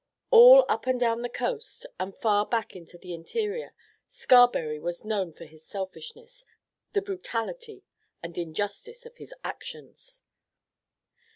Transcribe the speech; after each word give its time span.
All 0.31 0.65
up 0.67 0.87
and 0.87 0.99
down 0.99 1.21
the 1.21 1.29
coast 1.29 1.85
and 1.99 2.15
far 2.17 2.43
back 2.43 2.75
into 2.75 2.97
the 2.97 3.13
interior, 3.13 3.75
Scarberry 4.09 4.79
was 4.79 5.05
known 5.05 5.31
for 5.31 5.45
the 5.45 5.59
selfishness, 5.59 6.43
the 6.93 7.03
brutality 7.03 7.83
and 8.23 8.35
injustice 8.35 9.05
of 9.05 9.17
his 9.17 9.31
actions. 9.43 10.23